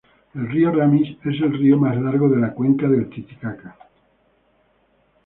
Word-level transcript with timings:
El 0.33 0.49
río 0.49 0.71
Ramis 0.71 1.15
es 1.25 1.41
el 1.41 1.53
río 1.59 1.77
más 1.77 1.95
largo 1.95 2.27
de 2.27 2.37
la 2.41 2.55
cuenca 2.55 2.87
del 2.89 3.07
Titicaca. 3.07 3.77